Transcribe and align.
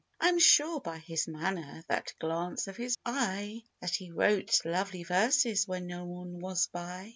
I 0.19 0.29
am 0.29 0.39
sure, 0.39 0.79
by 0.79 0.97
his 0.97 1.27
manner,— 1.27 1.83
that 1.87 2.15
glance 2.17 2.67
of 2.67 2.75
his 2.75 2.97
eye,— 3.05 3.61
That 3.81 3.91
he 3.97 4.09
wrote 4.09 4.59
lovely 4.65 5.03
verses 5.03 5.67
when 5.67 5.85
no 5.85 6.05
one 6.05 6.39
was 6.39 6.65
by. 6.65 7.09